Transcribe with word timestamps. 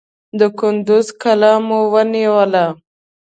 د 0.39 0.41
کندوز 0.57 1.07
قلا 1.21 1.53
مو 1.67 1.79
ونیول. 1.93 2.53